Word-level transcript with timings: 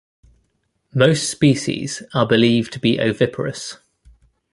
Most 0.95 1.29
species 1.29 2.01
are 2.15 2.25
believed 2.27 2.73
to 2.73 2.79
be 2.79 2.99
oviparous. 2.99 3.77